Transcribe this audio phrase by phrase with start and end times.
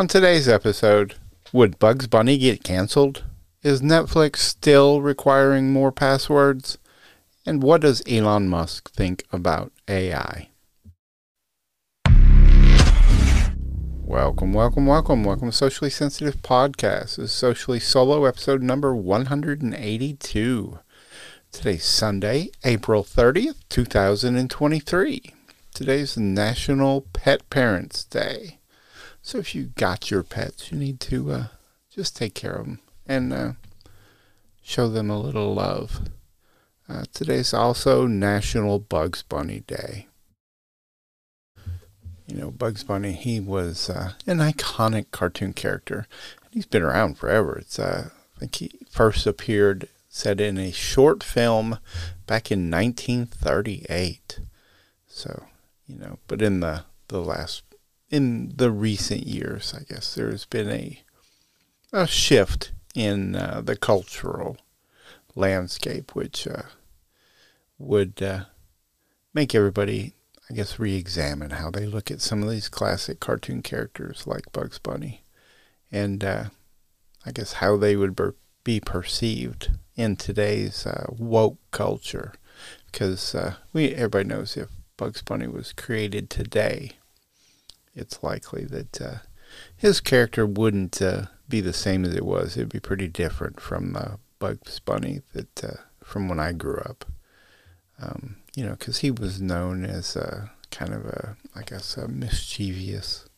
[0.00, 1.16] On today's episode,
[1.52, 3.22] would Bugs Bunny get canceled?
[3.62, 6.78] Is Netflix still requiring more passwords?
[7.44, 10.48] And what does Elon Musk think about AI?
[14.06, 17.16] Welcome, welcome, welcome, welcome to Socially Sensitive Podcast.
[17.16, 20.78] This is Socially Solo, episode number 182.
[21.52, 25.34] Today's Sunday, April 30th, 2023.
[25.74, 28.59] Today's National Pet Parents Day.
[29.22, 31.44] So if you got your pets, you need to uh,
[31.94, 33.52] just take care of them and uh,
[34.62, 36.00] show them a little love.
[36.88, 40.06] Uh, today's also National Bugs Bunny Day.
[42.26, 46.06] You know, Bugs Bunny, he was uh, an iconic cartoon character.
[46.50, 47.58] He's been around forever.
[47.58, 51.78] It's, uh, I think he first appeared, said, in a short film
[52.26, 54.40] back in 1938.
[55.06, 55.44] So,
[55.86, 57.62] you know, but in the, the last
[58.10, 61.02] in the recent years, I guess there's been a
[61.92, 64.56] a shift in uh, the cultural
[65.34, 66.62] landscape, which uh,
[67.78, 68.44] would uh,
[69.34, 70.14] make everybody,
[70.48, 74.78] I guess, re-examine how they look at some of these classic cartoon characters like Bugs
[74.78, 75.24] Bunny,
[75.90, 76.44] and uh,
[77.26, 78.18] I guess how they would
[78.62, 82.34] be perceived in today's uh, woke culture,
[82.90, 86.92] because uh, we everybody knows if Bugs Bunny was created today
[88.00, 89.14] it's likely that uh,
[89.76, 92.56] his character wouldn't uh, be the same as it was.
[92.56, 97.04] It'd be pretty different from uh, Bugs Bunny that uh, from when I grew up.
[98.00, 102.08] Um, you know, because he was known as a kind of a, I guess, a
[102.08, 103.28] mischievous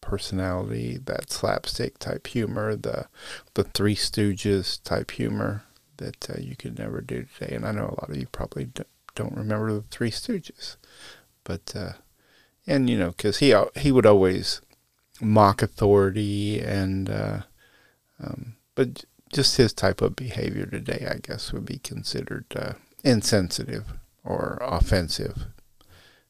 [0.00, 3.06] personality, that slapstick type humor, the
[3.54, 5.64] the Three Stooges type humor
[5.96, 7.54] that uh, you could never do today.
[7.54, 8.68] And I know a lot of you probably
[9.14, 10.76] don't remember the Three Stooges,
[11.44, 11.92] but uh,
[12.66, 14.60] and you know, because he he would always
[15.20, 17.42] mock authority and, uh,
[18.22, 23.84] um, but just his type of behavior today, I guess, would be considered uh, insensitive
[24.24, 25.46] or offensive.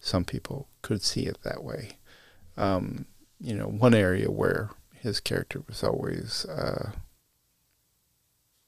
[0.01, 1.99] Some people could see it that way.
[2.57, 3.07] Um,
[3.41, 6.93] you know, one area where his character was always uh,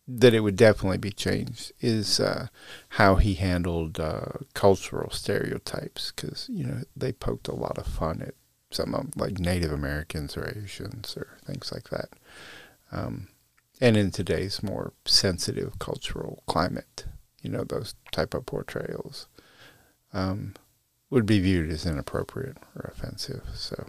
[0.08, 2.46] that it would definitely be changed is uh,
[2.90, 8.22] how he handled uh, cultural stereotypes because you know they poked a lot of fun
[8.22, 8.34] at
[8.70, 12.10] some of like Native Americans or Asians or things like that.
[12.92, 13.28] Um,
[13.80, 17.06] and in today's more sensitive cultural climate,
[17.42, 19.26] you know those type of portrayals
[20.12, 20.54] um,
[21.10, 23.42] would be viewed as inappropriate or offensive.
[23.54, 23.88] So,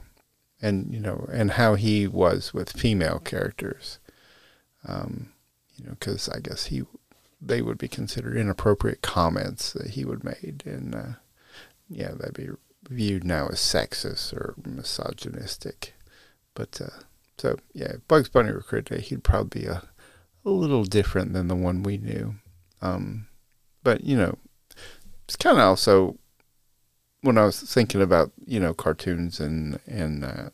[0.62, 4.00] and you know, and how he was with female characters.
[4.88, 5.34] Um,
[5.78, 6.84] you know, because I guess he
[7.40, 11.08] they would be considered inappropriate comments that he would made, and uh,
[11.90, 12.50] yeah, that'd be
[12.90, 15.94] viewed now as sexist or misogynistic.
[16.56, 17.04] But uh,
[17.38, 19.84] so yeah, Bugs Bunny recruited, he'd probably be a
[20.46, 22.36] a little different than the one we knew.
[22.82, 23.28] Um,
[23.84, 24.38] but you know,
[25.26, 26.18] it's kind of also
[27.22, 30.50] when I was thinking about you know cartoons and and uh,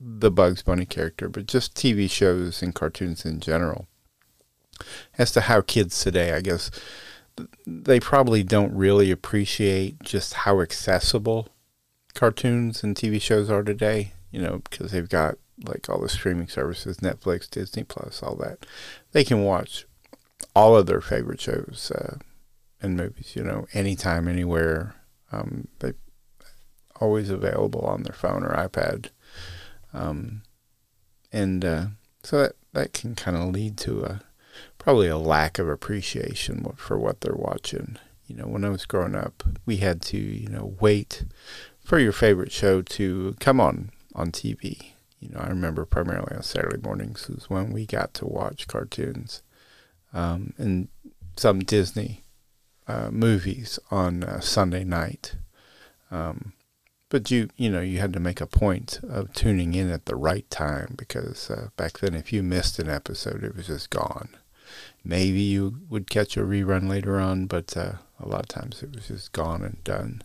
[0.00, 3.88] the Bugs Bunny character, but just TV shows and cartoons in general.
[5.16, 6.70] As to how kids today, I guess,
[7.66, 11.48] they probably don't really appreciate just how accessible
[12.14, 16.48] cartoons and TV shows are today, you know, because they've got like all the streaming
[16.48, 18.66] services, Netflix, Disney Plus, all that.
[19.12, 19.86] They can watch
[20.54, 22.18] all of their favorite shows uh,
[22.80, 24.94] and movies, you know, anytime, anywhere.
[25.32, 25.92] Um, they
[27.00, 29.10] always available on their phone or iPad.
[29.92, 30.42] Um,
[31.32, 31.86] and uh,
[32.22, 34.20] so that, that can kind of lead to a
[34.78, 37.96] probably a lack of appreciation for what they're watching.
[38.26, 41.24] You know, when I was growing up, we had to, you know, wait
[41.82, 44.92] for your favorite show to come on on TV.
[45.20, 49.42] You know, I remember primarily on Saturday mornings was when we got to watch cartoons
[50.12, 50.88] um, and
[51.36, 52.22] some Disney
[52.86, 55.36] uh, movies on uh, Sunday night.
[56.10, 56.52] Um,
[57.08, 60.16] but you, you know, you had to make a point of tuning in at the
[60.16, 64.28] right time because uh, back then, if you missed an episode, it was just gone.
[65.04, 68.94] Maybe you would catch a rerun later on, but uh, a lot of times it
[68.94, 70.22] was just gone and done.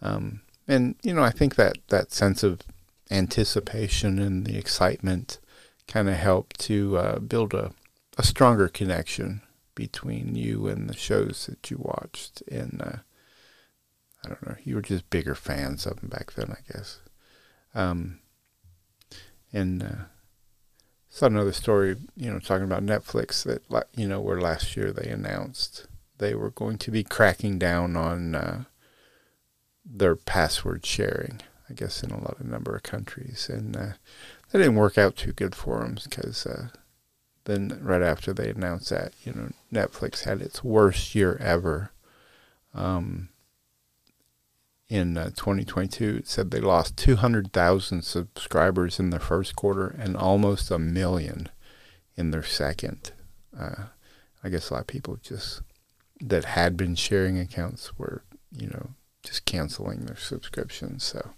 [0.00, 2.62] Um, and you know, I think that that sense of
[3.10, 5.38] anticipation and the excitement
[5.86, 7.72] kind of helped to uh, build a,
[8.18, 9.42] a stronger connection
[9.74, 12.42] between you and the shows that you watched.
[12.50, 13.00] And
[14.24, 14.56] I don't know.
[14.62, 17.00] You were just bigger fans of them back then, I guess.
[17.74, 18.20] Um,
[19.52, 20.04] and uh,
[21.08, 25.10] saw another story, you know, talking about Netflix that, you know, where last year they
[25.10, 25.86] announced
[26.18, 28.64] they were going to be cracking down on uh,
[29.84, 31.40] their password sharing.
[31.70, 33.92] I guess, in a lot of number of countries, and uh,
[34.50, 36.68] that didn't work out too good for them because uh,
[37.44, 41.90] then right after they announced that, you know, Netflix had its worst year ever.
[42.74, 43.30] Um,
[44.92, 50.70] in uh, 2022, it said they lost 200,000 subscribers in their first quarter and almost
[50.70, 51.48] a million
[52.14, 53.12] in their second.
[53.58, 53.84] Uh,
[54.44, 55.62] I guess a lot of people just
[56.20, 58.22] that had been sharing accounts were,
[58.54, 58.90] you know,
[59.24, 61.04] just canceling their subscriptions.
[61.04, 61.30] So,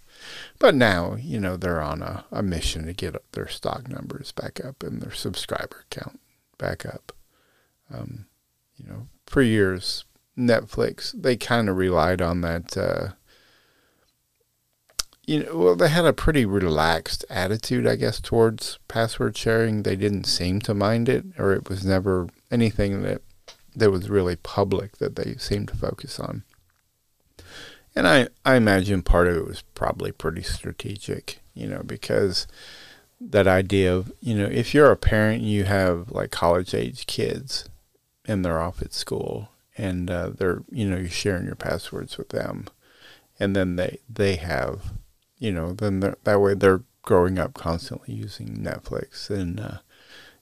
[0.59, 4.63] but now, you know, they're on a, a mission to get their stock numbers back
[4.65, 6.19] up and their subscriber count
[6.57, 7.13] back up.
[7.89, 8.25] Um,
[8.75, 10.03] you know, for years,
[10.37, 12.75] Netflix, they kind of relied on that.
[12.75, 13.07] Uh,
[15.27, 19.83] you know, well, they had a pretty relaxed attitude, I guess, towards password sharing.
[19.83, 23.21] They didn't seem to mind it, or it was never anything that
[23.75, 26.43] that was really public that they seemed to focus on.
[27.95, 32.47] And I, I imagine part of it was probably pretty strategic, you know, because
[33.21, 37.07] that idea of, you know, if you're a parent and you have like college age
[37.07, 37.69] kids
[38.25, 42.29] and they're off at school and uh, they're, you know, you're sharing your passwords with
[42.29, 42.67] them
[43.39, 44.93] and then they, they have,
[45.37, 49.77] you know, then that way they're growing up constantly using Netflix and, uh,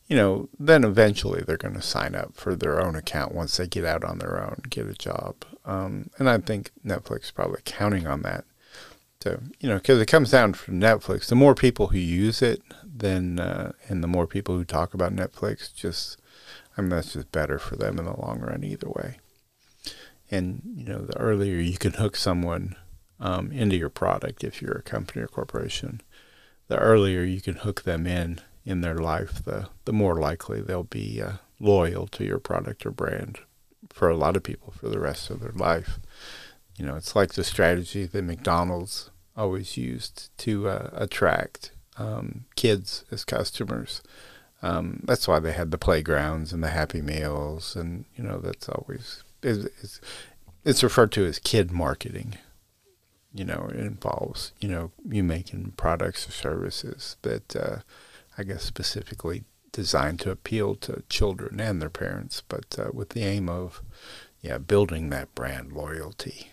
[0.08, 3.68] you know, then eventually they're going to sign up for their own account once they
[3.68, 5.36] get out on their own, get a job.
[5.66, 8.46] Um, and I think Netflix is probably counting on that.
[9.22, 11.28] So, you know, because it comes down to Netflix.
[11.28, 15.16] The more people who use it, then, uh, and the more people who talk about
[15.16, 16.20] Netflix, just,
[16.78, 19.20] I mean, that's just better for them in the long run either way.
[20.30, 22.76] And, you know, the earlier you can hook someone
[23.24, 26.02] um, into your product, if you're a company or corporation,
[26.68, 30.84] the earlier you can hook them in in their life, the the more likely they'll
[30.84, 33.40] be uh, loyal to your product or brand
[33.90, 36.00] for a lot of people for the rest of their life.
[36.78, 43.06] You know, it's like the strategy that McDonald's always used to uh, attract um, kids
[43.10, 44.02] as customers.
[44.62, 48.68] Um, that's why they had the playgrounds and the Happy Meals, and you know that's
[48.68, 50.02] always it's,
[50.66, 52.36] it's referred to as kid marketing.
[53.34, 57.78] You know, it involves you know you making products or services that uh,
[58.38, 59.44] I guess specifically
[59.74, 63.82] designed to appeal to children and their parents, but uh, with the aim of,
[64.40, 66.52] yeah, building that brand loyalty.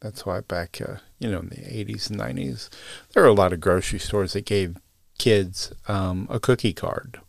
[0.00, 2.70] That's why back, uh, you know, in the 80s and 90s,
[3.12, 4.78] there were a lot of grocery stores that gave
[5.18, 7.20] kids um, a cookie card.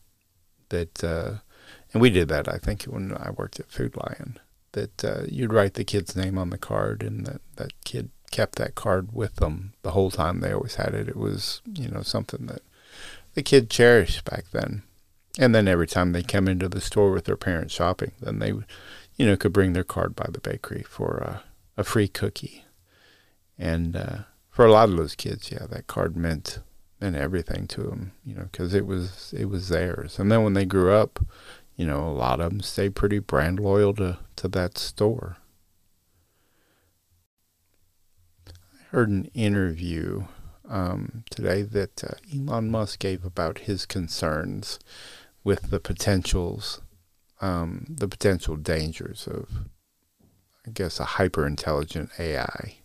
[0.70, 1.34] That, uh,
[1.92, 4.40] and we did that, I think, when I worked at Food Lion.
[4.72, 8.56] That uh, you'd write the kid's name on the card, and that that kid kept
[8.56, 11.08] that card with them the whole time they always had it.
[11.08, 12.62] It was, you know, something that
[13.34, 14.84] the kid cherished back then.
[15.40, 18.54] And then every time they come into the store with their parents shopping, then they,
[19.16, 21.44] you know, could bring their card by the bakery for a,
[21.78, 22.66] a free cookie.
[23.58, 24.18] And uh,
[24.50, 26.60] for a lot of those kids, yeah, that card meant
[27.00, 30.20] meant everything to them, you know, because it was it was theirs.
[30.20, 31.20] And then when they grew up,
[31.76, 35.38] you know, a lot of them stayed pretty brand loyal to to that store.
[38.92, 40.26] Heard an interview
[40.68, 44.80] um, today that uh, Elon Musk gave about his concerns
[45.46, 46.82] with the potentials,
[47.40, 49.50] um, the potential dangers of,
[50.68, 52.76] I guess, a hyper intelligent AI.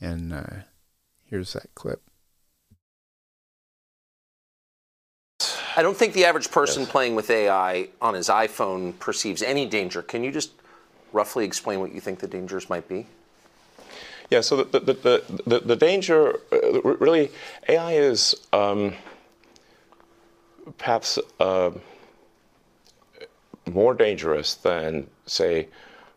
[0.00, 0.62] And uh,
[1.26, 2.00] here's that clip.
[5.76, 6.90] I don't think the average person yes.
[6.90, 10.00] playing with AI on his iPhone perceives any danger.
[10.00, 10.52] Can you just
[11.12, 13.06] roughly explain what you think the dangers might be?
[14.30, 17.32] Yeah, so the, the, the, the, the danger, uh, really,
[17.68, 18.94] AI is um,
[20.78, 21.72] perhaps uh,
[23.68, 25.66] more dangerous than, say,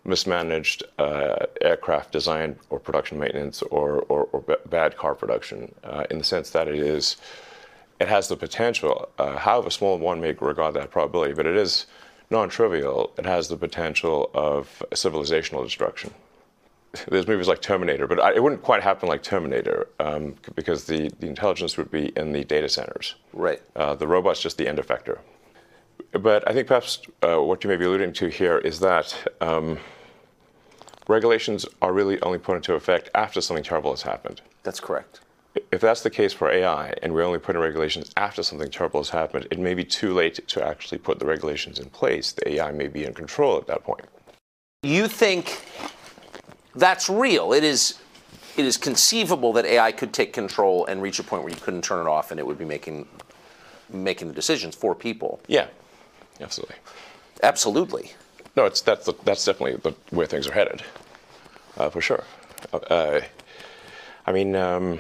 [0.06, 6.20] mismanaged uh, aircraft design or production maintenance or, or, or bad car production uh, in
[6.20, 7.18] the sense that it is,
[8.00, 11.88] it has the potential, uh, however small one may regard that probability, but it is
[12.30, 16.14] non-trivial, it has the potential of civilizational destruction
[17.08, 21.10] there's movies like Terminator, but I, it wouldn't quite happen like Terminator um, because the,
[21.20, 23.16] the intelligence would be in the data centers.
[23.34, 23.62] Right.
[23.76, 25.20] Uh, the robot's just the end effector.
[26.12, 29.80] But I think perhaps uh, what you may be alluding to here is that um,
[31.08, 34.42] regulations are really only put into effect after something terrible has happened.
[34.62, 35.22] That's correct.
[35.72, 39.10] If that's the case for AI, and we're only putting regulations after something terrible has
[39.10, 42.32] happened, it may be too late to actually put the regulations in place.
[42.32, 44.06] The AI may be in control at that point.
[44.84, 45.62] You think
[46.76, 47.54] that's real.
[47.54, 48.00] It is
[48.56, 51.84] it is conceivable that AI could take control and reach a point where you couldn't
[51.84, 53.08] turn it off and it would be making
[53.90, 55.40] making the decisions for people.
[55.48, 55.68] Yeah,
[56.40, 56.76] absolutely.
[57.42, 58.12] Absolutely.
[58.56, 60.84] No, it's that's the, that's definitely the where things are headed,
[61.78, 62.24] uh, for sure.
[62.72, 63.22] Uh,
[64.26, 65.00] I mean, um,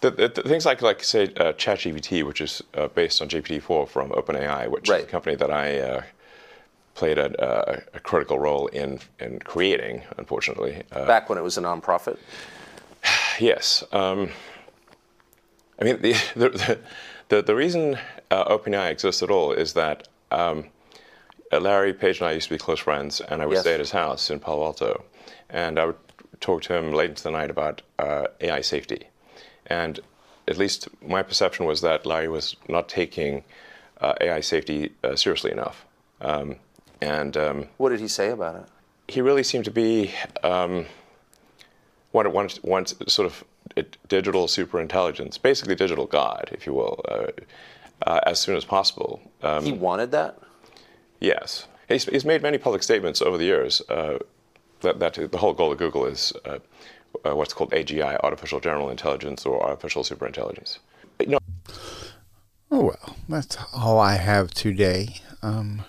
[0.00, 3.88] the, the, the things like like say uh, ChatGPT, which is uh, based on GPT-4
[3.88, 5.00] from OpenAI, which Right.
[5.00, 6.02] is a company that I uh,
[7.00, 10.02] played a, a, a critical role in in creating.
[10.18, 12.18] Unfortunately, uh, Back when it was a nonprofit.
[13.40, 13.82] yes.
[13.90, 14.28] Um,
[15.80, 16.78] I mean, the the
[17.28, 17.98] the, the reason
[18.30, 20.66] uh, OpenAI exists at all is that um,
[21.50, 23.62] uh, Larry Page and I used to be close friends, and I would Yes.
[23.62, 25.04] stay at his house in Palo Alto,
[25.48, 26.00] and I would
[26.40, 29.02] talk to him late into the night about uh, AI safety.
[29.66, 30.00] And
[30.48, 33.44] at least my perception was that Larry was not taking
[34.00, 35.86] uh, AI safety uh, seriously enough.
[36.20, 36.56] Um,
[37.00, 38.64] and um, What did he say about it?
[39.08, 40.12] he really seemed to be
[40.44, 40.86] um,
[42.12, 43.44] wanted, wanted, wanted sort of
[43.76, 47.26] a digital superintelligence, basically digital God, if you will, uh,
[48.06, 49.20] uh, as soon as possible.
[49.42, 50.38] Um, He wanted that.
[51.20, 51.66] Yes.
[51.88, 54.18] He's, he's made many public statements over the years uh,
[54.82, 56.58] that, that the whole goal of Google is uh,
[57.26, 60.78] uh, what's called AGI, artificial general intelligence or artificial superintelligence.
[61.18, 61.38] But, you know,
[62.72, 65.16] Oh, well, that's all I have today.
[65.42, 65.82] Um,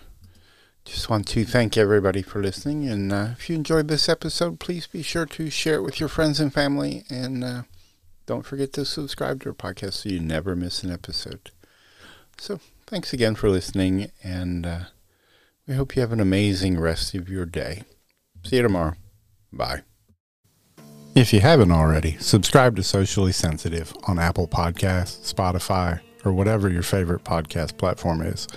[0.86, 2.88] just want to thank everybody for listening.
[2.88, 6.10] And uh, if you enjoyed this episode, please be sure to share it with your
[6.10, 7.04] friends and family.
[7.10, 7.62] And uh,
[8.26, 11.52] don't forget to subscribe to our podcast so you never miss an episode.
[12.38, 14.12] So thanks again for listening.
[14.24, 14.80] And uh,
[15.68, 17.84] we hope you have an amazing rest of your day.
[18.44, 18.96] See you tomorrow.
[19.54, 19.84] Bye.
[21.14, 26.84] If you haven't already, subscribe to Socially Sensitive on Apple Podcasts, Spotify, or whatever your
[26.84, 28.48] favorite podcast platform is.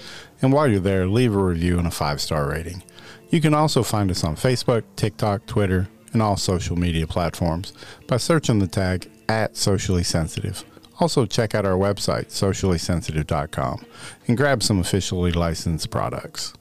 [0.42, 2.82] And while you're there, leave a review and a five star rating.
[3.30, 7.72] You can also find us on Facebook, TikTok, Twitter, and all social media platforms
[8.06, 10.64] by searching the tag at Socially Sensitive.
[11.00, 13.84] Also, check out our website, sociallysensitive.com,
[14.28, 16.54] and grab some officially licensed products.